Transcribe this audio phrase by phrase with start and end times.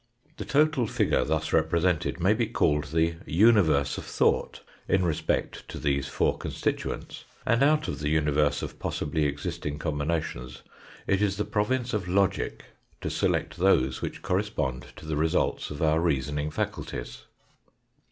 [0.37, 5.77] The total figure thus represented may be called the universe of thought in respect to
[5.77, 10.63] these four constituents, and out of the universe of possibly existing combinations
[11.05, 12.65] it is the province of logic
[13.01, 17.25] to select those which corre spond to the results of our reasoning faculties.